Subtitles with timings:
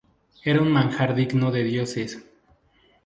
[0.53, 2.25] Era un manjar digno de los dioses.